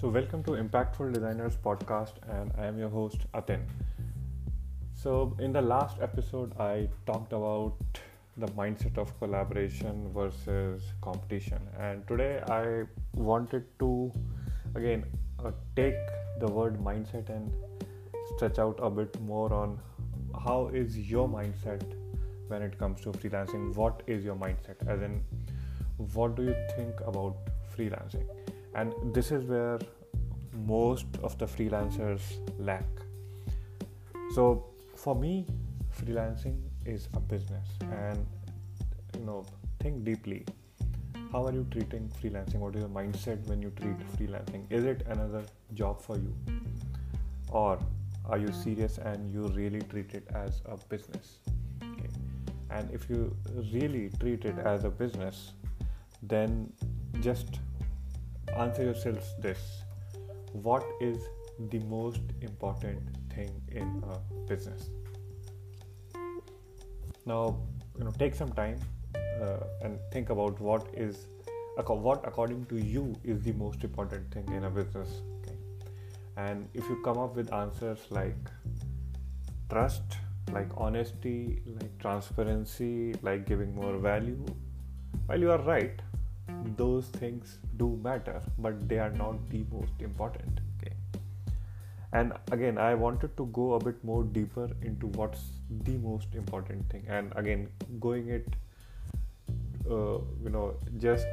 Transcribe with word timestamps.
So, 0.00 0.08
welcome 0.08 0.44
to 0.44 0.52
Impactful 0.52 1.12
Designers 1.12 1.56
podcast, 1.56 2.12
and 2.28 2.52
I 2.56 2.66
am 2.66 2.78
your 2.78 2.88
host 2.88 3.22
Atin. 3.34 3.66
So, 4.94 5.36
in 5.40 5.52
the 5.52 5.60
last 5.60 5.96
episode, 6.00 6.56
I 6.56 6.88
talked 7.04 7.32
about 7.32 7.74
the 8.36 8.46
mindset 8.58 8.96
of 8.96 9.18
collaboration 9.18 10.12
versus 10.14 10.84
competition, 11.00 11.58
and 11.76 12.06
today 12.06 12.40
I 12.48 12.84
wanted 13.14 13.64
to 13.80 14.12
again 14.76 15.04
uh, 15.44 15.50
take 15.74 15.96
the 16.38 16.46
word 16.46 16.78
mindset 16.78 17.28
and 17.28 17.50
stretch 18.36 18.60
out 18.60 18.78
a 18.80 18.88
bit 18.88 19.20
more 19.22 19.52
on 19.52 19.80
how 20.44 20.68
is 20.68 20.96
your 20.96 21.28
mindset 21.28 21.82
when 22.46 22.62
it 22.62 22.78
comes 22.78 23.00
to 23.00 23.10
freelancing. 23.10 23.74
What 23.74 24.04
is 24.06 24.24
your 24.24 24.36
mindset? 24.36 24.86
As 24.86 25.02
in, 25.02 25.24
what 26.14 26.36
do 26.36 26.44
you 26.44 26.54
think 26.76 27.00
about 27.00 27.34
freelancing? 27.76 28.47
And 28.74 28.92
this 29.14 29.30
is 29.30 29.44
where 29.44 29.78
most 30.66 31.06
of 31.22 31.36
the 31.38 31.46
freelancers 31.46 32.20
lack. 32.58 32.86
So 34.34 34.64
for 34.96 35.14
me 35.14 35.46
freelancing 35.96 36.60
is 36.84 37.08
a 37.14 37.20
business. 37.20 37.66
And 37.92 38.26
you 39.18 39.24
know 39.24 39.44
think 39.80 40.04
deeply. 40.04 40.44
How 41.32 41.46
are 41.46 41.52
you 41.52 41.66
treating 41.70 42.10
freelancing? 42.22 42.56
What 42.56 42.74
is 42.74 42.80
your 42.80 42.90
mindset 42.90 43.46
when 43.46 43.60
you 43.60 43.70
treat 43.70 43.98
freelancing? 44.16 44.64
Is 44.70 44.84
it 44.84 45.02
another 45.08 45.44
job 45.74 46.00
for 46.00 46.16
you? 46.16 46.34
Or 47.50 47.78
are 48.26 48.38
you 48.38 48.52
serious 48.52 48.98
and 48.98 49.32
you 49.32 49.48
really 49.48 49.82
treat 49.82 50.14
it 50.14 50.26
as 50.34 50.62
a 50.66 50.76
business? 50.88 51.38
Okay. 51.82 52.08
and 52.70 52.90
if 52.90 53.08
you 53.08 53.34
really 53.72 54.10
treat 54.20 54.44
it 54.44 54.58
as 54.58 54.84
a 54.84 54.90
business 54.90 55.52
then 56.22 56.72
just 57.20 57.60
answer 58.58 58.84
yourselves 58.84 59.34
this. 59.38 59.58
What 60.52 60.84
is 61.00 61.18
the 61.70 61.78
most 61.80 62.20
important 62.40 63.00
thing 63.34 63.50
in 63.70 64.02
a 64.12 64.18
business? 64.48 64.90
Now 67.26 67.60
you 67.98 68.04
know 68.04 68.12
take 68.18 68.34
some 68.34 68.52
time 68.52 68.78
uh, 69.14 69.58
and 69.82 69.98
think 70.12 70.30
about 70.30 70.60
what 70.60 70.86
is 70.94 71.26
what 71.86 72.26
according 72.26 72.64
to 72.66 72.76
you 72.76 73.14
is 73.24 73.42
the 73.42 73.52
most 73.52 73.84
important 73.84 74.30
thing 74.32 74.48
in 74.52 74.64
a 74.64 74.70
business 74.70 75.08
okay? 75.40 75.56
And 76.36 76.68
if 76.74 76.88
you 76.88 77.00
come 77.04 77.18
up 77.18 77.36
with 77.36 77.52
answers 77.52 78.00
like 78.10 78.50
trust 79.70 80.18
like 80.52 80.68
honesty 80.76 81.62
like 81.66 81.98
transparency 81.98 83.14
like 83.22 83.46
giving 83.46 83.74
more 83.74 83.96
value 83.98 84.44
well 85.28 85.38
you 85.38 85.50
are 85.50 85.62
right 85.62 86.00
those 86.76 87.06
things 87.06 87.58
do 87.76 87.98
matter 88.02 88.40
but 88.58 88.88
they 88.88 88.98
are 88.98 89.10
not 89.10 89.48
the 89.50 89.64
most 89.72 89.92
important. 90.00 90.60
Okay. 90.80 90.94
And 92.12 92.32
again 92.52 92.78
i 92.78 92.94
wanted 92.94 93.36
to 93.36 93.46
go 93.46 93.74
a 93.74 93.78
bit 93.84 94.02
more 94.02 94.24
deeper 94.24 94.68
into 94.82 95.06
what's 95.08 95.44
the 95.84 95.96
most 95.98 96.34
important 96.34 96.88
thing. 96.90 97.04
And 97.08 97.32
again 97.36 97.68
going 98.00 98.28
it 98.28 98.46
uh, 99.90 100.18
you 100.44 100.50
know 100.50 100.74
just 100.98 101.26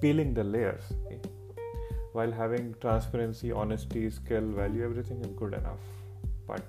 peeling 0.00 0.34
the 0.34 0.44
layers. 0.44 0.82
Okay? 1.06 1.20
while 2.12 2.32
having 2.32 2.74
transparency 2.80 3.50
honesty 3.52 4.08
skill 4.10 4.46
value 4.58 4.84
everything 4.84 5.20
is 5.24 5.32
good 5.40 5.54
enough. 5.54 5.84
But 6.46 6.62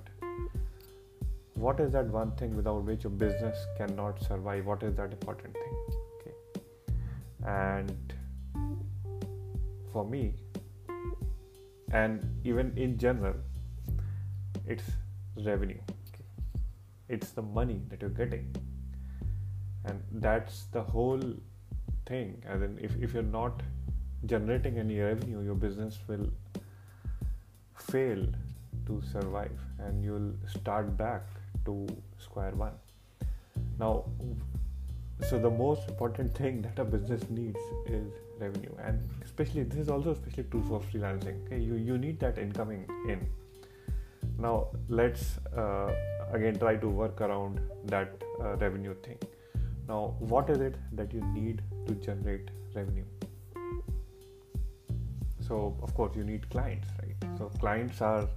what 1.56 1.80
is 1.80 1.92
that 1.94 2.08
one 2.08 2.32
thing 2.42 2.56
without 2.56 2.84
which 2.84 3.06
a 3.06 3.10
business 3.10 3.66
cannot 3.78 4.22
survive? 4.24 4.66
What 4.66 4.84
is 4.84 4.96
that 4.96 5.12
important 5.12 5.54
thing 5.54 5.79
and 7.46 8.14
for 9.92 10.06
me 10.06 10.36
and 11.92 12.24
even 12.44 12.72
in 12.78 12.98
general 12.98 13.34
it's 14.68 14.84
revenue. 15.46 15.80
It's 17.08 17.32
the 17.32 17.42
money 17.42 17.82
that 17.90 18.02
you're 18.02 18.12
getting. 18.12 18.56
And 19.86 20.04
that's 20.12 20.66
the 20.72 20.82
whole 20.82 21.22
thing. 22.06 22.44
As 22.48 22.62
in 22.62 22.78
if, 22.80 22.96
if 23.02 23.14
you're 23.14 23.24
not 23.24 23.64
generating 24.26 24.78
any 24.78 25.00
revenue 25.00 25.42
your 25.42 25.56
business 25.56 25.98
will 26.08 26.30
fail 27.74 28.26
to 28.86 29.02
survive 29.12 29.58
and 29.80 30.04
you'll 30.04 30.34
start 30.46 30.98
back 30.98 31.24
to 31.66 31.88
square 32.18 32.52
one. 32.52 32.74
Now 33.80 34.06
so 35.28 35.38
the 35.38 35.50
most 35.50 35.88
important 35.90 36.34
thing 36.36 36.62
that 36.62 36.80
a 36.80 36.86
business 36.86 37.30
needs 37.30 37.60
is 37.86 38.12
revenue. 38.40 38.74
And 38.84 39.08
especially 39.24 39.64
this 39.64 39.80
is 39.80 39.90
also 39.90 40.12
especially 40.12 40.44
true 40.46 40.64
for 40.68 40.80
freelancing. 40.80 41.46
Okay 41.46 41.60
you 41.60 41.76
you 41.76 41.98
need 41.98 42.20
that 42.20 42.38
incoming 42.38 42.86
in. 43.08 43.28
Now 44.38 44.68
let's 44.88 45.38
uh, 45.56 45.92
again 46.32 46.58
try 46.58 46.76
to 46.78 46.88
work 46.88 47.22
around 47.22 47.60
that 47.86 48.24
uh, 48.40 48.56
revenue 48.56 48.96
thing. 49.04 49.18
Now 49.88 50.16
what 50.20 50.50
is 50.50 50.60
it 50.60 50.76
that 50.94 51.14
you 51.14 51.22
need 51.34 51.62
to 51.88 51.96
generate 51.96 52.50
revenue? 52.74 53.06
So 55.42 55.76
of 55.82 55.94
course 55.94 56.16
you 56.16 56.24
need 56.24 56.50
clients 56.50 56.88
right? 57.02 57.38
So 57.38 57.50
clients 57.60 58.02
are 58.02 58.28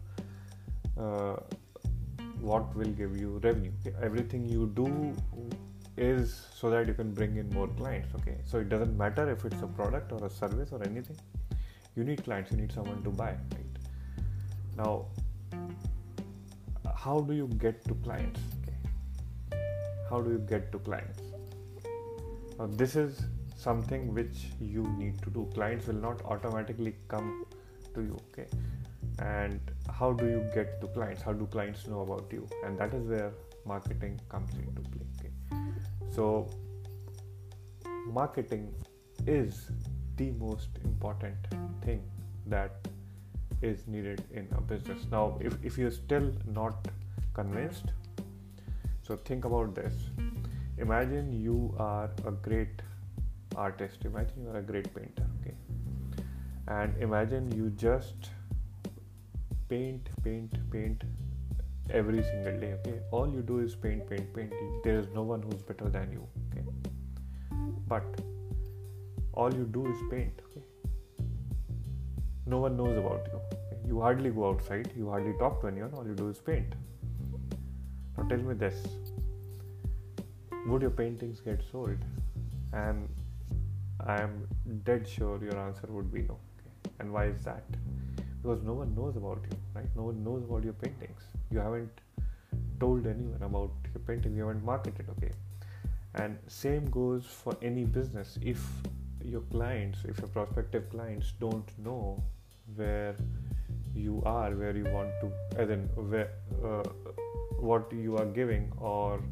uh, 0.98 1.36
what 2.40 2.74
will 2.74 2.90
give 3.00 3.16
you 3.16 3.40
revenue. 3.44 3.72
Everything 4.02 4.48
you 4.48 4.66
do 4.74 5.14
is 5.96 6.46
so 6.54 6.70
that 6.70 6.86
you 6.86 6.94
can 6.94 7.12
bring 7.12 7.36
in 7.36 7.48
more 7.50 7.68
clients 7.68 8.14
okay? 8.14 8.38
So 8.44 8.58
it 8.58 8.68
doesn't 8.68 8.96
matter 8.96 9.30
if 9.30 9.44
it's 9.44 9.62
a 9.62 9.66
product 9.66 10.12
or 10.12 10.24
a 10.24 10.30
service 10.30 10.70
or 10.72 10.82
anything. 10.82 11.16
You 11.96 12.04
need 12.04 12.24
clients 12.24 12.50
you 12.50 12.56
need 12.56 12.72
someone 12.72 13.02
to 13.02 13.10
buy 13.10 13.36
right? 13.54 13.78
Now 14.76 15.06
how 16.94 17.20
do 17.20 17.34
you 17.34 17.46
get 17.58 17.84
to 17.86 17.94
clients 17.94 18.40
okay? 18.62 18.76
How 20.08 20.20
do 20.20 20.30
you 20.30 20.38
get 20.38 20.72
to 20.72 20.78
clients? 20.78 21.20
Now 22.58 22.66
this 22.66 22.96
is 22.96 23.20
something 23.56 24.14
which 24.14 24.46
you 24.60 24.82
need 24.98 25.20
to 25.22 25.30
do. 25.30 25.48
Clients 25.54 25.86
will 25.86 25.94
not 25.94 26.22
automatically 26.24 26.94
come 27.08 27.44
to 27.94 28.00
you 28.00 28.18
okay? 28.32 28.48
And 29.18 29.60
how 29.90 30.12
do 30.12 30.26
you 30.26 30.50
get 30.54 30.80
to 30.80 30.86
clients? 30.88 31.22
How 31.22 31.32
do 31.32 31.46
clients 31.46 31.86
know 31.86 32.00
about 32.00 32.32
you? 32.32 32.48
And 32.64 32.78
that 32.78 32.94
is 32.94 33.06
where 33.06 33.32
marketing 33.66 34.20
comes 34.30 34.52
into 34.54 34.80
play 34.90 35.06
so, 36.14 36.50
marketing 38.06 38.74
is 39.26 39.70
the 40.16 40.30
most 40.32 40.68
important 40.84 41.36
thing 41.82 42.02
that 42.46 42.88
is 43.62 43.86
needed 43.86 44.22
in 44.32 44.46
a 44.56 44.60
business. 44.60 45.06
Now, 45.10 45.38
if, 45.40 45.56
if 45.62 45.78
you're 45.78 45.90
still 45.90 46.32
not 46.46 46.88
convinced, 47.32 47.92
so 49.02 49.16
think 49.16 49.44
about 49.44 49.74
this. 49.74 49.94
Imagine 50.78 51.32
you 51.32 51.74
are 51.78 52.10
a 52.26 52.32
great 52.32 52.82
artist, 53.56 54.04
imagine 54.04 54.42
you 54.42 54.50
are 54.50 54.58
a 54.58 54.62
great 54.62 54.94
painter, 54.94 55.26
okay? 55.40 55.54
And 56.66 56.96
imagine 57.00 57.50
you 57.52 57.70
just 57.70 58.30
paint, 59.68 60.08
paint, 60.22 60.52
paint 60.70 61.04
every 61.90 62.22
single 62.22 62.58
day 62.58 62.72
okay? 62.74 62.98
All 63.10 63.28
you 63.28 63.42
do 63.42 63.58
is 63.60 63.74
paint 63.74 64.08
paint 64.08 64.34
paint 64.34 64.52
there 64.84 64.98
is 64.98 65.08
no 65.14 65.22
one 65.22 65.42
who's 65.42 65.62
better 65.62 65.88
than 65.88 66.12
you 66.12 66.26
okay? 66.50 66.64
But 67.88 68.20
all 69.32 69.52
you 69.52 69.64
do 69.64 69.86
is 69.86 69.98
paint 70.10 70.40
okay? 70.50 70.64
No 72.46 72.58
one 72.58 72.76
knows 72.76 72.96
about 72.96 73.26
you 73.32 73.40
okay? 73.40 73.58
you 73.86 74.00
hardly 74.00 74.30
go 74.30 74.48
outside 74.50 74.90
you 74.96 75.08
hardly 75.10 75.34
talk 75.38 75.60
to 75.62 75.66
anyone 75.68 75.92
all 75.94 76.06
you 76.06 76.14
do 76.14 76.28
is 76.28 76.38
paint. 76.38 76.74
Now 78.16 78.24
tell 78.24 78.38
me 78.38 78.54
this. 78.54 78.86
Would 80.66 80.82
your 80.82 80.90
paintings 80.90 81.40
get 81.40 81.62
sold? 81.70 81.98
And 82.72 83.08
i 84.06 84.20
am 84.20 84.48
dead 84.84 85.06
sure 85.06 85.38
your 85.44 85.56
answer 85.58 85.86
would 85.88 86.12
be 86.12 86.22
no 86.22 86.34
okay? 86.34 86.90
and 86.98 87.12
why 87.12 87.26
is 87.26 87.44
that 87.44 87.64
because 88.42 88.62
no 88.64 88.72
one 88.74 88.94
knows 88.94 89.16
about 89.16 89.38
you 89.50 89.56
right? 89.74 89.96
No 89.96 90.02
one 90.04 90.24
knows 90.24 90.42
about 90.42 90.64
your 90.64 90.72
paintings. 90.74 91.22
You 91.50 91.58
haven't 91.58 92.00
told 92.80 93.06
anyone 93.06 93.42
about 93.42 93.70
your 93.94 94.02
painting. 94.06 94.34
You 94.34 94.48
haven't 94.48 94.64
marketed 94.64 95.06
okay? 95.16 95.30
And 96.14 96.38
same 96.48 96.90
goes 96.90 97.24
for 97.24 97.56
any 97.62 97.84
business. 97.84 98.38
If 98.42 98.58
your 99.24 99.42
clients 99.52 99.98
if 100.04 100.18
your 100.18 100.28
prospective 100.28 100.88
clients 100.90 101.32
don't 101.40 101.70
know 101.78 102.22
where 102.76 103.14
you 103.94 104.22
are 104.24 104.50
where 104.50 104.76
you 104.76 104.84
want 104.84 105.10
to 105.20 105.30
as 105.60 105.70
in 105.70 105.80
where 106.10 106.30
uh, 106.64 106.82
what 107.58 107.92
you 107.92 108.16
are 108.16 108.26
giving 108.26 108.72
or 108.78 109.22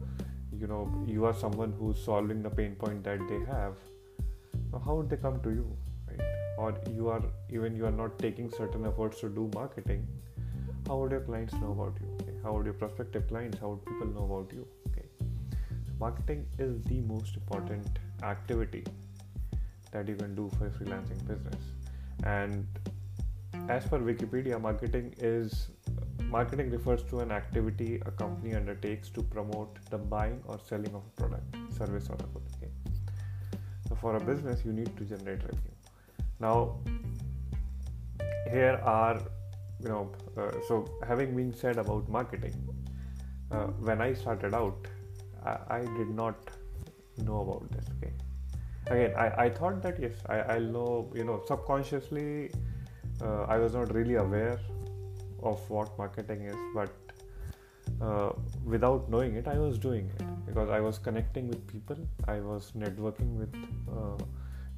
you 0.58 0.66
know 0.66 0.90
you 1.06 1.24
are 1.24 1.34
someone 1.34 1.72
who's 1.78 2.02
solving 2.02 2.42
the 2.42 2.50
pain 2.50 2.74
point 2.74 3.02
that 3.02 3.18
they 3.28 3.40
have 3.50 3.74
how 4.84 4.94
would 4.94 5.08
they 5.10 5.16
come 5.16 5.40
to 5.40 5.50
you 5.50 5.76
or 6.60 6.70
you 6.96 7.08
are 7.08 7.22
even 7.58 7.76
you 7.82 7.86
are 7.90 7.96
not 8.02 8.18
taking 8.24 8.50
certain 8.56 8.86
efforts 8.90 9.20
to 9.20 9.28
do 9.40 9.50
marketing 9.54 10.06
how 10.90 10.96
would 10.96 11.12
your 11.12 11.20
clients 11.20 11.54
know 11.54 11.70
about 11.72 11.98
you? 12.00 12.08
Okay? 12.20 12.32
how 12.42 12.52
would 12.54 12.64
your 12.64 12.74
prospective 12.74 13.28
clients 13.28 13.58
how 13.60 13.68
would 13.70 13.84
people 13.86 14.08
know 14.08 14.24
about 14.24 14.52
you? 14.52 14.66
Okay. 14.88 15.06
So 15.86 15.92
marketing 16.00 16.46
is 16.58 16.82
the 16.84 17.00
most 17.02 17.36
important 17.36 18.00
activity 18.22 18.84
that 19.92 20.08
you 20.08 20.16
can 20.16 20.34
do 20.34 20.50
for 20.58 20.66
a 20.66 20.70
freelancing 20.70 21.20
business. 21.28 21.62
And 22.24 22.66
as 23.68 23.86
per 23.86 24.00
wikipedia 24.10 24.60
marketing 24.60 25.14
is 25.18 25.68
marketing 26.36 26.70
refers 26.70 27.02
to 27.14 27.20
an 27.20 27.30
activity 27.30 27.90
a 28.06 28.10
company 28.10 28.54
undertakes 28.54 29.10
to 29.10 29.22
promote 29.22 29.78
the 29.90 29.98
buying 29.98 30.40
or 30.46 30.58
selling 30.68 30.94
of 30.94 31.04
a 31.10 31.20
product 31.20 31.74
service 31.78 32.08
or 32.08 32.16
a 32.16 32.28
good 32.34 32.46
okay? 32.56 32.72
So 33.88 33.94
for 33.94 34.16
a 34.16 34.20
business 34.20 34.64
you 34.64 34.72
need 34.72 34.96
to 34.96 35.04
generate 35.04 35.44
revenue 35.50 35.69
now 36.40 36.78
here 38.50 38.80
are 38.82 39.20
you 39.82 39.88
know 39.88 40.10
uh, 40.36 40.50
so 40.68 40.86
having 41.06 41.36
been 41.36 41.52
said 41.52 41.76
about 41.76 42.08
marketing 42.08 42.54
uh, 43.50 43.66
when 43.88 44.00
i 44.00 44.12
started 44.12 44.54
out 44.54 44.88
I, 45.44 45.56
I, 45.76 45.80
did 45.98 46.10
not 46.10 46.50
know 47.18 47.40
about 47.40 47.70
this 47.72 47.84
okay 47.96 48.12
again 48.86 49.16
i, 49.16 49.44
I 49.44 49.50
thought 49.50 49.82
that 49.82 50.00
yes 50.00 50.12
I, 50.28 50.40
i'll 50.54 50.70
know 50.76 51.12
you 51.14 51.24
know 51.24 51.42
subconsciously 51.46 52.50
uh, 53.22 53.42
i 53.42 53.58
was 53.58 53.74
not 53.74 53.94
really 53.94 54.16
aware 54.16 54.58
of 55.42 55.70
what 55.70 55.96
marketing 55.98 56.46
is 56.46 56.56
but 56.74 56.90
uh, 58.02 58.30
without 58.64 59.10
knowing 59.10 59.36
it 59.36 59.46
i 59.46 59.58
was 59.58 59.78
doing 59.78 60.10
it 60.18 60.46
because 60.46 60.70
i 60.70 60.80
was 60.80 60.98
connecting 60.98 61.48
with 61.48 61.66
people 61.66 61.96
i 62.28 62.40
was 62.40 62.72
networking 62.76 63.34
with 63.36 63.54
uh, 63.96 64.22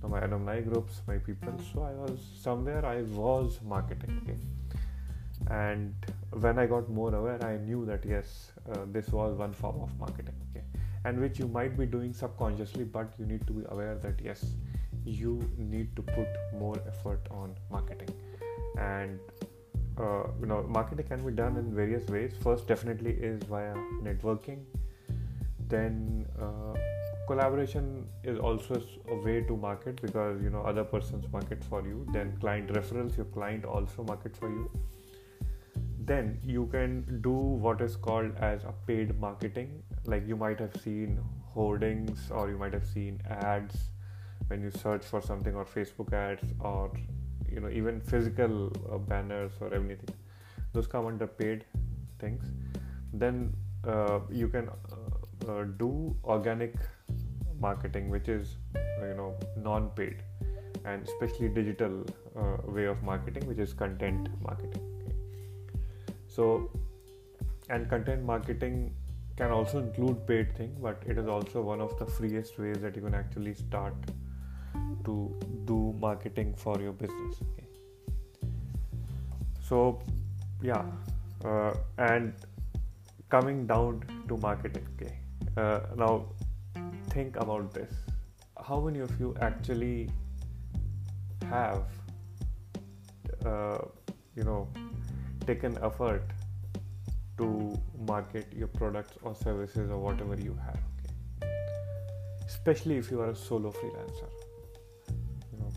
my 0.08 0.20
alumni 0.24 0.60
groups 0.60 1.00
my 1.06 1.18
people. 1.18 1.54
So 1.72 1.82
i 1.82 1.92
was 1.92 2.18
somewhere 2.40 2.84
i 2.84 3.02
was 3.02 3.60
marketing 3.64 4.20
okay? 4.22 4.38
And 5.50 5.94
when 6.30 6.58
i 6.58 6.66
got 6.66 6.88
more 6.88 7.14
aware 7.14 7.44
i 7.44 7.56
knew 7.56 7.84
that 7.86 8.04
yes 8.04 8.52
uh, 8.70 8.78
this 8.92 9.08
was 9.08 9.36
one 9.36 9.52
form 9.52 9.80
of 9.80 9.98
marketing 9.98 10.34
okay? 10.50 10.64
And 11.04 11.20
which 11.20 11.38
you 11.38 11.48
might 11.48 11.76
be 11.76 11.86
doing 11.86 12.12
subconsciously 12.12 12.84
but 12.84 13.12
you 13.18 13.26
need 13.26 13.46
to 13.46 13.52
be 13.52 13.64
aware 13.68 13.96
that 13.96 14.20
yes 14.22 14.44
you 15.04 15.40
need 15.56 15.94
to 15.96 16.02
put 16.02 16.28
more 16.58 16.76
effort 16.86 17.26
on 17.30 17.54
marketing. 17.70 18.08
And 18.78 19.18
uh, 19.98 20.24
you 20.40 20.46
know 20.46 20.62
marketing 20.68 21.06
can 21.06 21.24
be 21.24 21.32
done 21.32 21.56
in 21.56 21.74
various 21.74 22.08
ways. 22.08 22.32
First 22.42 22.66
definitely 22.66 23.12
is 23.12 23.42
via 23.44 23.74
networking. 24.02 24.64
Then 25.68 26.26
uh, 26.40 26.74
collaboration 27.32 28.06
is 28.22 28.38
also 28.38 28.80
a 29.08 29.16
way 29.26 29.40
to 29.50 29.56
market 29.56 30.00
because 30.06 30.42
you 30.46 30.50
know 30.54 30.62
other 30.70 30.84
persons 30.84 31.28
market 31.36 31.64
for 31.68 31.82
you. 31.90 32.06
Then 32.16 32.32
client 32.40 32.72
referrals 32.78 33.16
your 33.16 33.28
client 33.36 33.64
also 33.64 34.04
market 34.10 34.36
for 34.36 34.50
you. 34.50 34.70
Then 36.10 36.38
you 36.42 36.66
can 36.74 37.20
do 37.22 37.36
what 37.66 37.80
is 37.86 37.96
called 38.08 38.36
as 38.50 38.64
a 38.64 38.74
paid 38.90 39.18
marketing. 39.24 39.72
Like 40.04 40.28
you 40.32 40.36
might 40.36 40.60
have 40.60 40.76
seen 40.84 41.18
hoardings 41.54 42.28
or 42.30 42.50
you 42.50 42.58
might 42.58 42.74
have 42.74 42.86
seen 42.86 43.20
ads 43.30 43.80
when 44.48 44.62
you 44.66 44.70
search 44.70 45.04
for 45.12 45.20
something 45.22 45.54
or 45.54 45.64
facebook 45.72 46.12
ads 46.12 46.54
or 46.60 46.90
you 47.50 47.60
know 47.60 47.70
even 47.80 48.00
physical 48.00 48.54
uh, 48.90 48.98
banners 49.12 49.52
or 49.60 49.74
anything 49.74 50.16
those 50.72 50.86
come 50.86 51.06
under 51.06 51.26
paid 51.26 51.64
things. 52.18 52.50
Then 53.12 53.54
uh, 53.86 54.20
you 54.30 54.48
can 54.48 54.68
uh, 54.68 55.52
uh 55.52 55.64
do 55.84 56.16
organic 56.24 56.74
marketing 57.66 58.10
which 58.10 58.28
is 58.28 58.56
you 59.08 59.14
know 59.20 59.34
non-paid 59.56 60.22
and 60.84 61.08
especially 61.08 61.48
digital 61.48 62.04
uh, 62.36 62.56
way 62.76 62.86
of 62.86 63.02
marketing 63.02 63.46
which 63.46 63.58
is 63.58 63.72
content 63.72 64.28
marketing 64.48 64.88
so 66.36 66.70
and 67.70 67.88
content 67.88 68.24
marketing 68.24 68.76
can 69.36 69.50
also 69.50 69.78
include 69.78 70.26
paid 70.26 70.54
thing 70.56 70.74
but 70.86 71.02
it 71.06 71.18
is 71.18 71.26
also 71.26 71.62
one 71.62 71.80
of 71.80 71.98
the 71.98 72.06
freest 72.06 72.58
ways 72.58 72.80
that 72.80 72.96
you 72.96 73.02
can 73.02 73.14
actually 73.14 73.54
start 73.54 73.94
to 75.04 75.14
do 75.70 75.78
marketing 76.00 76.54
for 76.56 76.80
your 76.80 76.92
business 76.92 77.40
okay? 77.42 77.66
So 79.68 80.00
yeah 80.62 80.84
uh, 81.44 81.74
and 81.98 82.34
coming 83.28 83.66
down 83.66 84.02
to 84.28 84.36
marketing 84.38 84.86
okay? 84.94 85.18
Uh, 85.56 85.80
now 85.96 86.26
think 87.14 87.36
about 87.36 87.72
this 87.74 87.92
how 88.66 88.80
many 88.80 89.00
of 89.00 89.10
you 89.20 89.34
actually 89.40 90.10
have 91.48 91.82
uh, 93.44 93.78
you 94.36 94.44
know 94.44 94.68
taken 95.46 95.76
effort 95.82 96.22
to 97.36 97.78
market 98.06 98.46
your 98.56 98.68
products 98.68 99.18
or 99.22 99.34
services 99.34 99.90
or 99.90 99.98
whatever 99.98 100.36
you 100.36 100.56
have 100.64 100.78
okay? 101.42 101.52
especially 102.46 102.96
if 102.96 103.10
you 103.10 103.20
are 103.20 103.30
a 103.30 103.36
solo 103.36 103.72
freelancer 103.72 104.30
you 105.52 105.58
know 105.60 105.70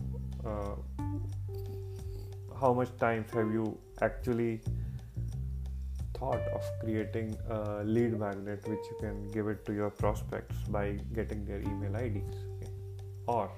uh, 0.50 0.76
how 2.60 2.72
much 2.72 2.96
times 2.98 3.30
have 3.32 3.52
you 3.52 3.66
actually 4.00 4.60
thought 6.18 6.46
of 6.58 6.64
creating 6.80 7.36
a 7.50 7.84
lead 7.84 8.18
magnet 8.18 8.66
which 8.72 8.90
you 8.90 8.96
can 9.00 9.28
give 9.36 9.48
it 9.48 9.64
to 9.66 9.72
your 9.72 9.90
prospects 9.90 10.56
by 10.68 10.84
getting 11.14 11.44
their 11.44 11.60
email 11.60 11.96
IDs 11.96 12.36
okay? 12.56 12.70
or 13.26 13.50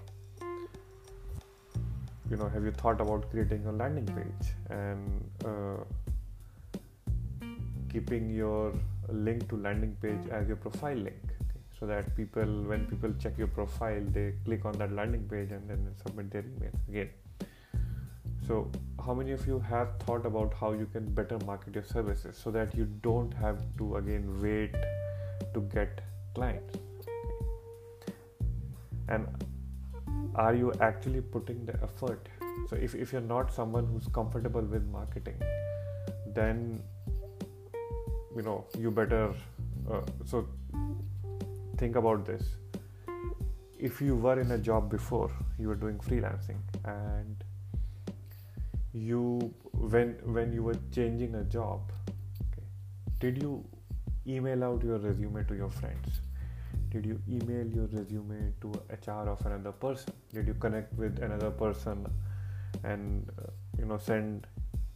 you 2.30 2.36
know 2.36 2.48
have 2.48 2.64
you 2.64 2.72
thought 2.72 3.00
about 3.00 3.30
creating 3.30 3.64
a 3.66 3.72
landing 3.72 4.06
page 4.06 4.48
and 4.70 5.30
uh, 5.44 5.82
keeping 7.92 8.28
your 8.30 8.74
link 9.08 9.48
to 9.48 9.56
landing 9.56 9.96
page 10.02 10.28
as 10.30 10.46
your 10.46 10.56
profile 10.56 10.96
link 10.96 11.22
so 11.78 11.86
that 11.86 12.14
people 12.16 12.50
when 12.72 12.84
people 12.86 13.12
check 13.18 13.38
your 13.38 13.46
profile 13.46 14.02
they 14.18 14.32
click 14.44 14.64
on 14.64 14.76
that 14.82 14.92
landing 14.92 15.24
page 15.28 15.50
and 15.52 15.70
then 15.70 15.88
submit 16.02 16.30
their 16.30 16.44
email 16.52 16.76
again 16.88 17.10
so 18.48 18.70
how 19.04 19.12
many 19.12 19.32
of 19.32 19.46
you 19.46 19.58
have 19.60 19.88
thought 20.00 20.24
about 20.24 20.54
how 20.58 20.72
you 20.72 20.86
can 20.86 21.04
better 21.12 21.38
market 21.44 21.74
your 21.74 21.84
services 21.84 22.40
so 22.42 22.50
that 22.50 22.74
you 22.74 22.86
don't 23.02 23.34
have 23.34 23.60
to 23.76 23.96
again 23.96 24.40
wait 24.42 24.74
to 25.52 25.60
get 25.74 26.00
clients? 26.34 26.78
And 29.08 29.26
are 30.34 30.54
you 30.54 30.72
actually 30.80 31.20
putting 31.20 31.66
the 31.66 31.74
effort? 31.82 32.28
So 32.70 32.76
if, 32.76 32.94
if 32.94 33.12
you're 33.12 33.20
not 33.20 33.52
someone 33.52 33.86
who's 33.86 34.08
comfortable 34.08 34.62
with 34.62 34.86
marketing 34.86 35.36
then 36.34 36.82
you 38.36 38.42
know 38.42 38.64
you 38.78 38.90
better 38.90 39.34
uh, 39.90 40.00
so 40.24 40.46
think 41.76 41.96
about 41.96 42.24
this. 42.24 42.42
If 43.78 44.00
you 44.00 44.16
were 44.16 44.40
in 44.40 44.50
a 44.52 44.58
job 44.58 44.90
before 44.90 45.30
you 45.58 45.68
were 45.68 45.76
doing 45.76 45.98
freelancing 45.98 46.58
and 46.84 47.44
you 48.98 49.54
when 49.72 50.16
when 50.36 50.52
you 50.52 50.62
were 50.62 50.78
changing 50.92 51.34
a 51.36 51.44
job 51.44 51.92
okay, 52.08 52.66
did 53.20 53.42
you 53.42 53.64
email 54.26 54.64
out 54.64 54.82
your 54.82 54.98
resume 54.98 55.44
to 55.44 55.54
your 55.54 55.70
friends 55.70 56.20
did 56.90 57.04
you 57.06 57.20
email 57.28 57.66
your 57.78 57.86
resume 57.86 58.52
to 58.60 58.72
hr 59.06 59.28
of 59.32 59.44
another 59.46 59.72
person 59.72 60.12
did 60.32 60.46
you 60.46 60.54
connect 60.54 60.92
with 60.94 61.22
another 61.22 61.50
person 61.50 62.06
and 62.84 63.30
uh, 63.38 63.50
you 63.78 63.84
know 63.84 63.98
send 63.98 64.46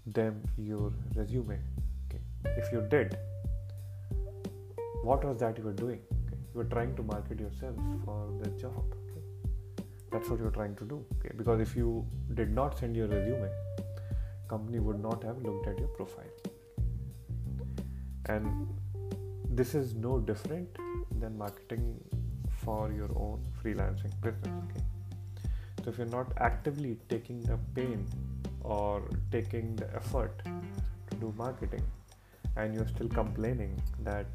them 0.06 0.40
your 0.56 0.92
resume 1.16 1.58
okay 2.06 2.20
if 2.56 2.72
you 2.72 2.86
did 2.90 3.16
what 5.02 5.24
was 5.24 5.38
that 5.38 5.58
you 5.58 5.64
were 5.64 5.78
doing 5.84 6.00
okay? 6.26 6.38
you 6.52 6.58
were 6.58 6.70
trying 6.76 6.94
to 6.96 7.02
market 7.02 7.38
yourself 7.38 7.76
for 8.04 8.18
the 8.42 8.50
job 8.50 8.96
okay? 9.02 9.84
that's 10.10 10.28
what 10.28 10.38
you 10.38 10.44
were 10.44 10.56
trying 10.60 10.74
to 10.76 10.84
do 10.84 11.04
okay 11.18 11.34
because 11.36 11.60
if 11.60 11.76
you 11.76 12.06
did 12.34 12.50
not 12.50 12.78
send 12.78 12.96
your 12.96 13.08
resume 13.08 13.50
company 14.48 14.78
would 14.78 15.00
not 15.00 15.22
have 15.22 15.42
looked 15.42 15.66
at 15.66 15.78
your 15.78 15.88
profile 15.88 16.24
and 18.26 18.68
this 19.50 19.74
is 19.74 19.94
no 19.94 20.18
different 20.18 20.68
than 21.20 21.36
marketing 21.36 21.84
for 22.64 22.92
your 22.92 23.10
own 23.16 23.44
freelancing 23.62 24.12
business 24.20 24.52
okay 24.64 24.82
so 25.84 25.90
if 25.90 25.98
you're 25.98 26.14
not 26.14 26.32
actively 26.38 26.96
taking 27.08 27.40
the 27.42 27.58
pain 27.74 28.06
or 28.62 29.02
taking 29.30 29.74
the 29.76 29.88
effort 29.96 30.42
to 31.10 31.16
do 31.16 31.34
marketing 31.36 31.84
and 32.56 32.74
you're 32.74 32.88
still 32.88 33.08
complaining 33.08 33.80
that 34.00 34.26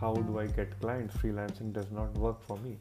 how 0.00 0.12
do 0.14 0.38
I 0.38 0.46
get 0.46 0.78
clients? 0.80 1.16
Freelancing 1.16 1.72
does 1.72 1.90
not 1.90 2.12
work 2.18 2.42
for 2.42 2.58
me. 2.58 2.76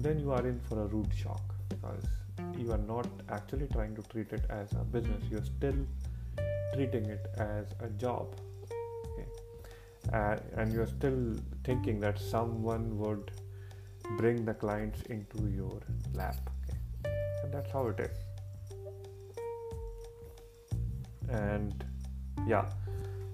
Then 0.00 0.18
you 0.18 0.32
are 0.32 0.46
in 0.46 0.58
for 0.60 0.82
a 0.82 0.86
rude 0.86 1.14
shock 1.14 1.54
because 1.88 2.58
you 2.58 2.72
are 2.72 2.78
not 2.78 3.06
actually 3.30 3.66
trying 3.68 3.94
to 3.94 4.02
treat 4.02 4.32
it 4.32 4.44
as 4.50 4.72
a 4.72 4.84
business, 4.84 5.22
you're 5.30 5.44
still 5.44 5.86
treating 6.74 7.04
it 7.06 7.26
as 7.38 7.66
a 7.80 7.88
job. 7.90 8.34
Okay? 9.12 9.26
Uh, 10.12 10.36
and 10.56 10.72
you're 10.72 10.86
still 10.86 11.34
thinking 11.64 12.00
that 12.00 12.18
someone 12.18 12.98
would 12.98 13.30
bring 14.16 14.44
the 14.44 14.54
clients 14.54 15.02
into 15.02 15.48
your 15.48 15.80
lap. 16.14 16.50
Okay? 16.64 16.78
And 17.44 17.52
that's 17.52 17.70
how 17.72 17.86
it 17.88 18.00
is. 18.00 18.18
And 21.28 21.84
yeah, 22.46 22.70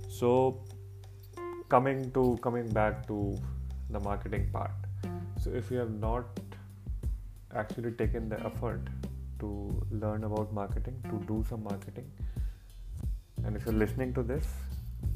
so 0.08 0.64
coming 1.68 2.10
to 2.12 2.38
coming 2.42 2.68
back 2.68 3.06
to 3.06 3.36
the 3.90 4.00
marketing 4.00 4.48
part 4.52 4.72
so 5.40 5.50
if 5.50 5.70
you 5.70 5.78
have 5.78 5.90
not 5.90 6.26
actually 7.54 7.92
taken 7.92 8.28
the 8.28 8.38
effort 8.44 8.88
to 9.40 9.86
learn 9.90 10.24
about 10.24 10.52
marketing 10.52 11.00
to 11.04 11.24
do 11.26 11.44
some 11.48 11.62
marketing. 11.62 12.10
And 13.44 13.56
if 13.56 13.66
you're 13.66 13.74
listening 13.74 14.14
to 14.14 14.22
this 14.22 14.46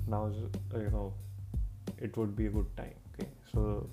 now 0.06 0.30
you 0.74 0.90
know 0.90 1.12
it 1.98 2.16
would 2.16 2.34
be 2.36 2.46
a 2.46 2.50
good 2.50 2.76
time 2.76 2.94
okay? 3.12 3.28
So 3.52 3.88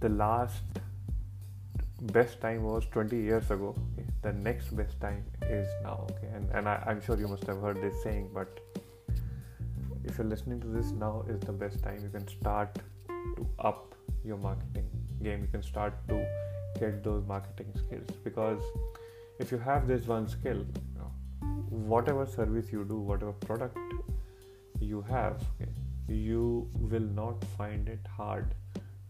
the 0.00 0.08
last 0.08 0.62
best 2.12 2.40
time 2.40 2.62
was 2.62 2.86
20 2.92 3.16
years 3.16 3.50
ago 3.50 3.74
okay? 3.92 4.06
the 4.22 4.32
next 4.32 4.76
best 4.76 5.00
time 5.00 5.24
is 5.42 5.68
now 5.82 6.06
okay? 6.10 6.28
And, 6.34 6.50
and 6.50 6.68
I, 6.68 6.82
i'm 6.86 7.00
sure 7.00 7.18
you 7.18 7.28
must 7.28 7.44
have 7.44 7.60
heard 7.60 7.80
this 7.82 8.02
saying 8.02 8.30
but 8.34 8.60
if 10.04 10.18
you're 10.18 10.26
listening 10.26 10.60
to 10.60 10.68
this 10.68 10.92
now 10.92 11.24
is 11.28 11.40
the 11.40 11.52
best 11.52 11.82
time 11.82 11.98
you 12.02 12.10
can 12.10 12.28
start 12.28 12.78
to 13.08 13.46
up 13.58 13.94
your 14.24 14.36
marketing 14.36 14.88
game 15.28 15.46
you 15.46 15.52
can 15.54 15.62
start 15.62 16.02
to 16.08 16.20
get 16.80 17.02
those 17.04 17.24
marketing 17.26 17.72
skills. 17.84 18.18
Because 18.24 18.60
if 19.38 19.52
you 19.52 19.58
have 19.58 19.86
this 19.86 20.06
one 20.06 20.28
skill 20.28 20.58
you 20.58 20.98
know, 20.98 21.10
whatever 21.94 22.26
service 22.26 22.72
you 22.72 22.84
do 22.84 22.98
whatever 22.98 23.32
product 23.32 23.78
you 24.80 25.02
have 25.02 25.42
you 26.08 26.68
will 26.92 27.08
not 27.18 27.44
find 27.58 27.88
it 27.88 28.06
hard 28.16 28.54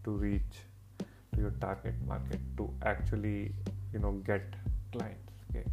to 0.03 0.11
reach 0.11 0.59
to 0.99 1.41
your 1.41 1.51
target 1.61 1.95
market 2.07 2.39
to 2.57 2.69
actually 2.83 3.53
you 3.93 3.99
know 3.99 4.11
get 4.29 4.53
clients 4.91 5.33
okay. 5.49 5.65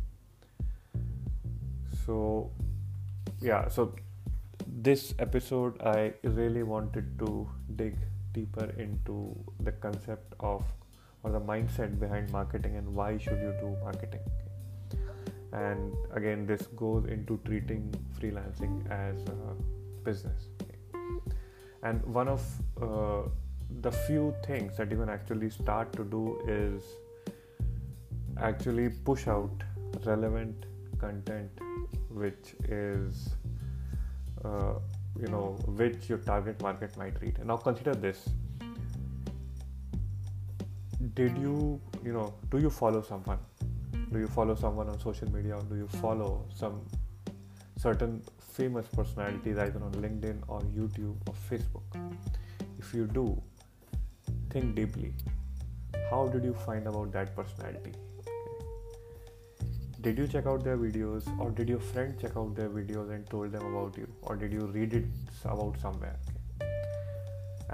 So 2.06 2.50
yeah 3.40 3.68
so 3.68 3.94
this 4.84 5.14
episode 5.18 5.80
i 5.82 6.12
really 6.22 6.62
wanted 6.62 7.18
to 7.18 7.48
dig 7.76 7.96
deeper 8.34 8.66
into 8.78 9.16
the 9.60 9.72
concept 9.72 10.34
of 10.40 10.64
or 11.22 11.30
the 11.30 11.40
mindset 11.40 11.98
behind 11.98 12.30
marketing 12.30 12.76
and 12.76 12.94
why 12.94 13.16
should 13.16 13.40
you 13.40 13.54
do 13.60 13.76
marketing. 13.82 14.20
And 15.52 15.94
again 16.12 16.46
this 16.46 16.66
goes 16.82 17.06
into 17.06 17.40
treating 17.44 17.94
freelancing 18.18 18.74
as 18.90 19.16
a 19.28 19.54
business. 20.04 20.48
And 21.82 22.04
one 22.04 22.28
of 22.28 22.42
uh, 22.82 23.28
the 23.80 23.92
few 23.92 24.34
things 24.46 24.76
that 24.76 24.90
you 24.90 24.98
can 24.98 25.08
actually 25.08 25.50
start 25.50 25.92
to 25.94 26.04
do 26.04 26.38
is 26.46 26.82
actually 28.36 28.88
push 28.88 29.26
out 29.28 29.64
relevant 30.04 30.66
content 30.98 31.50
which 32.10 32.54
is 32.68 33.30
uh, 34.44 34.74
you 35.21 35.28
know 35.28 35.56
which 35.80 36.09
your 36.09 36.18
target 36.18 36.61
market 36.61 36.97
might 36.97 37.21
read 37.21 37.38
And 37.38 37.49
now 37.49 37.56
consider 37.56 37.94
this. 37.94 38.28
Did 41.14 41.37
you 41.38 41.80
you 42.04 42.12
know 42.12 42.35
do 42.50 42.59
you 42.59 42.71
follow 42.71 43.02
someone? 43.02 43.38
Do 44.12 44.18
you 44.18 44.28
follow 44.28 44.54
someone 44.54 44.88
on 44.88 45.00
social 45.00 45.30
media 45.30 45.56
or 45.56 45.62
do 45.62 45.76
you 45.76 45.88
follow 45.88 46.47
some 46.54 46.80
certain 47.76 48.23
famous 48.52 48.87
personalities 48.87 49.59
either 49.59 49.83
on 49.83 49.92
linkedin 49.92 50.42
or 50.49 50.61
youtube 50.78 51.16
or 51.28 51.35
facebook? 51.50 52.00
If 52.78 52.94
you 52.94 53.06
do 53.06 53.42
think 54.50 54.75
deeply. 54.75 55.12
How 56.11 56.28
did 56.28 56.44
you 56.44 56.54
find 56.54 56.87
about 56.87 57.12
that 57.12 57.35
personality 57.35 57.92
did 60.04 60.18
you 60.18 60.26
check 60.28 60.46
out 60.46 60.62
their 60.62 60.76
videos 60.76 61.28
or 61.40 61.50
did 61.50 61.70
your 61.70 61.80
friend 61.80 62.16
check 62.20 62.37
out 62.37 62.54
their 62.54 62.68
videos 62.68 63.11
and 63.11 63.28
told 63.30 63.52
them 63.52 63.64
about 63.75 63.96
you? 63.96 64.06
Or 64.23 64.37
did 64.37 64.52
you 64.52 64.66
read 64.66 64.92
it 64.92 65.04
about 65.44 65.80
somewhere? 65.80 66.16
Okay? 66.26 66.75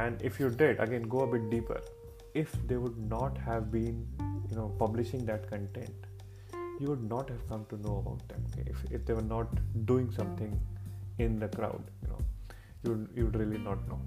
and 0.05 0.23
if 0.23 0.39
you 0.41 0.51
did 0.51 0.79
again 0.85 1.03
go 1.15 1.21
a 1.21 1.27
bit 1.27 1.51
deeper. 1.51 1.81
If 2.41 2.53
they 2.69 2.77
would 2.77 2.99
not 3.13 3.37
have 3.39 3.73
been 3.73 4.07
you 4.49 4.57
know 4.57 4.69
publishing 4.83 5.25
that 5.31 5.49
content 5.51 6.07
you 6.81 6.87
would 6.91 7.03
not 7.13 7.29
have 7.29 7.41
come 7.49 7.65
to 7.71 7.79
know 7.87 7.97
about 8.03 8.29
them 8.29 8.45
okay? 8.53 8.71
if, 8.71 8.85
if 8.99 9.05
they 9.05 9.15
were 9.15 9.29
not 9.31 9.49
doing 9.85 10.13
something 10.13 10.55
in 11.19 11.41
the 11.41 11.49
crowd 11.49 11.83
you 12.03 12.09
know 12.09 12.21
you 12.85 12.93
would, 12.93 13.09
you 13.17 13.25
would 13.25 13.37
really 13.37 13.59
not 13.59 13.89
know. 13.89 14.01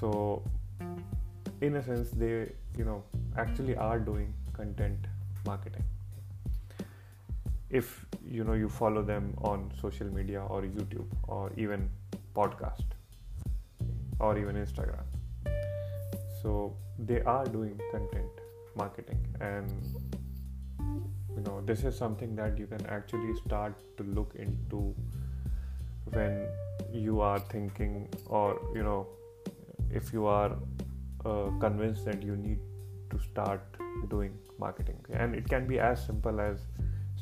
So 0.00 0.42
in 1.60 1.76
a 1.76 1.84
sense 1.84 2.10
they 2.10 2.34
you 2.76 2.84
know 2.84 3.04
actually 3.46 3.76
are 3.76 4.00
doing 4.00 4.34
content 4.52 5.10
marketing 5.46 5.84
if 7.70 8.04
you 8.28 8.44
know 8.44 8.54
you 8.54 8.68
follow 8.68 9.02
them 9.02 9.34
on 9.42 9.70
social 9.80 10.06
media 10.06 10.42
or 10.42 10.62
youtube 10.62 11.06
or 11.28 11.52
even 11.56 11.88
podcast 12.34 12.96
or 14.18 14.38
even 14.38 14.56
instagram. 14.56 15.04
So 16.42 16.76
they 16.98 17.22
are 17.22 17.44
doing 17.44 17.80
content 17.90 18.30
marketing 18.76 19.20
and 19.40 19.70
you 20.78 21.42
know 21.44 21.60
this 21.64 21.84
is 21.84 21.96
something 21.96 22.36
that 22.36 22.58
you 22.58 22.66
can 22.66 22.84
actually 22.86 23.34
start 23.44 23.74
to 23.96 24.04
look 24.04 24.34
into 24.34 24.94
when 26.12 26.46
you 26.92 27.20
are 27.20 27.38
thinking 27.38 28.08
or 28.26 28.60
you 28.74 28.82
know 28.82 29.06
if 29.90 30.12
you 30.12 30.26
are 30.26 30.56
uh, 31.24 31.50
convinced 31.60 32.04
that 32.04 32.22
you 32.22 32.36
need 32.36 32.58
to 33.10 33.18
start 33.18 33.62
doing 34.08 34.32
marketing. 34.58 35.04
And 35.12 35.34
it 35.34 35.48
can 35.48 35.66
be 35.66 35.78
as 35.78 36.04
simple 36.04 36.40
as 36.40 36.60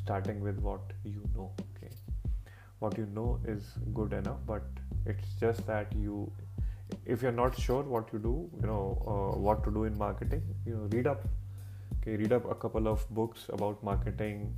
starting 0.09 0.39
with 0.49 0.59
what 0.67 0.93
you 1.03 1.23
know 1.35 1.51
okay? 1.63 1.93
What 2.83 2.97
you 2.97 3.07
know 3.15 3.39
is 3.47 3.73
good 3.97 4.13
enough 4.19 4.39
but 4.51 4.63
it's 5.05 5.33
just 5.39 5.67
that 5.67 5.91
you 6.03 6.31
if 7.05 7.21
you're 7.21 7.37
not 7.39 7.59
sure 7.65 7.83
what 7.95 8.13
you 8.13 8.19
do 8.19 8.33
you 8.61 8.67
know 8.69 8.85
uh, 9.15 9.39
what 9.47 9.63
to 9.65 9.73
do 9.75 9.83
in 9.89 9.97
marketing 9.97 10.41
you 10.65 10.77
know 10.77 10.87
read 10.93 11.11
up 11.11 11.27
okay? 11.97 12.15
Read 12.23 12.33
up 12.39 12.49
a 12.55 12.55
couple 12.55 12.87
of 12.93 13.05
books 13.19 13.45
about 13.59 13.83
marketing 13.83 14.51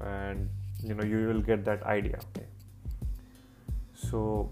and 0.00 0.48
you 0.82 0.94
know 0.94 1.08
you 1.14 1.26
will 1.32 1.42
get 1.50 1.64
that 1.64 1.82
idea 1.96 2.20
okay? 2.28 2.46
So 3.94 4.50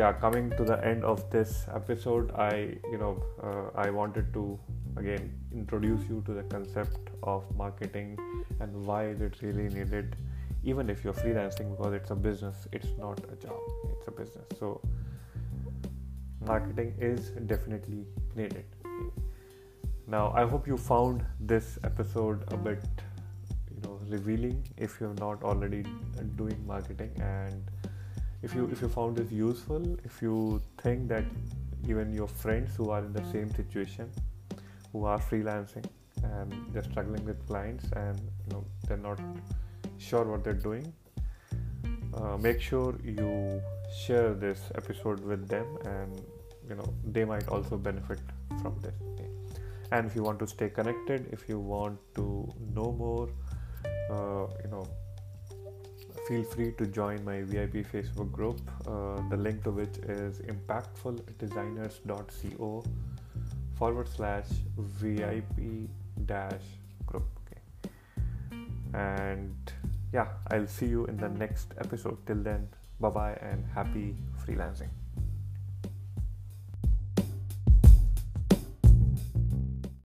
yeah 0.00 0.12
coming 0.24 0.50
to 0.56 0.64
the 0.64 0.80
end 0.88 1.04
of 1.10 1.22
this 1.30 1.52
episode 1.74 2.32
i 2.46 2.50
you 2.92 2.98
know 3.02 3.12
uh, 3.42 3.86
i 3.86 3.90
wanted 3.90 4.32
to 4.34 4.42
again 4.96 5.30
introduce 5.52 6.08
you 6.10 6.22
to 6.26 6.34
the 6.34 6.42
concept 6.54 7.07
of 7.22 7.44
marketing 7.56 8.18
and 8.60 8.86
why 8.86 9.06
is 9.06 9.20
it 9.20 9.40
really 9.42 9.68
needed 9.68 10.16
even 10.64 10.90
if 10.90 11.04
you're 11.04 11.14
freelancing 11.14 11.76
because 11.76 11.94
it's 11.94 12.10
a 12.10 12.14
business 12.14 12.66
it's 12.72 12.88
not 12.98 13.18
a 13.32 13.36
job 13.36 13.60
it's 13.96 14.08
a 14.08 14.10
business. 14.10 14.46
So 14.58 14.80
marketing 16.46 16.94
is 17.00 17.30
definitely 17.46 18.04
needed. 18.34 18.64
Now 20.06 20.32
i 20.34 20.46
hope 20.46 20.66
you 20.66 20.76
found 20.76 21.24
this 21.40 21.78
episode 21.84 22.44
a 22.52 22.56
bit 22.56 22.82
you 23.74 23.80
know 23.82 24.00
revealing 24.08 24.66
if 24.76 25.00
you're 25.00 25.18
not 25.20 25.42
already 25.42 25.84
doing 26.36 26.64
marketing 26.66 27.10
and 27.20 27.62
if 28.42 28.54
you 28.54 28.68
if 28.72 28.80
you 28.80 28.88
found 28.88 29.16
this 29.16 29.30
useful 29.30 29.84
if 30.04 30.22
you 30.22 30.62
think 30.82 31.08
that 31.08 31.24
even 31.86 32.12
your 32.12 32.28
friends 32.28 32.74
who 32.76 32.90
are 32.90 33.00
in 33.00 33.12
the 33.12 33.24
same 33.32 33.50
situation 33.54 34.10
who 34.92 35.04
are 35.04 35.18
freelancing 35.18 35.84
and 36.38 36.54
they're 36.72 36.88
struggling 36.90 37.24
with 37.24 37.46
clients 37.46 37.84
and 37.92 38.20
you 38.20 38.52
know 38.52 38.64
they're 38.86 38.96
not 38.96 39.20
sure 39.98 40.24
what 40.24 40.44
they're 40.44 40.64
doing. 40.68 40.92
Uh, 42.14 42.36
make 42.38 42.60
sure 42.60 42.96
you 43.04 43.60
share 44.04 44.34
this 44.34 44.60
episode 44.74 45.24
with 45.24 45.48
them 45.48 45.66
and 45.84 46.20
you 46.68 46.74
know 46.74 46.92
they 47.04 47.24
might 47.24 47.48
also 47.48 47.76
benefit 47.76 48.18
from 48.62 48.76
this. 48.82 48.94
And 49.90 50.06
if 50.06 50.14
you 50.14 50.22
want 50.22 50.38
to 50.40 50.46
stay 50.46 50.68
connected 50.68 51.28
if 51.32 51.48
you 51.48 51.58
want 51.58 51.98
to 52.14 52.46
know 52.74 52.92
more 52.92 53.30
uh, 54.10 54.46
you 54.62 54.68
know 54.70 54.86
feel 56.28 56.44
free 56.44 56.72
to 56.78 56.86
join 56.86 57.24
my 57.24 57.42
vip 57.42 57.74
facebook 57.92 58.30
group. 58.30 58.60
Uh, 58.86 59.16
the 59.30 59.36
link 59.36 59.64
to 59.64 59.70
which 59.70 59.96
is 59.98 60.40
impactfuldesigners.co 60.40 62.84
forward 63.78 64.08
slash 64.08 64.46
VIP 64.76 65.88
dash 66.28 66.68
group. 67.06 67.24
Okay. 67.42 67.90
And 68.94 69.56
yeah, 70.12 70.28
I'll 70.52 70.68
see 70.68 70.86
you 70.86 71.06
in 71.06 71.16
the 71.16 71.28
next 71.28 71.74
episode. 71.78 72.18
Till 72.26 72.42
then, 72.44 72.68
bye 73.00 73.10
bye 73.10 73.36
and 73.42 73.64
happy 73.74 74.14
freelancing. 74.44 74.92